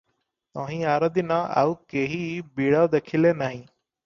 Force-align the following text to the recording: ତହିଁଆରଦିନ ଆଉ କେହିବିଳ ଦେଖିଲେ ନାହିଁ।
ତହିଁଆରଦିନ 0.59 1.37
ଆଉ 1.63 1.75
କେହିବିଳ 1.95 2.81
ଦେଖିଲେ 2.97 3.35
ନାହିଁ। 3.45 3.63